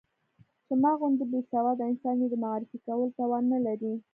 [0.65, 3.93] چې ما غوندې بې سواده انسان يې د معرفي کولو توان نه لري.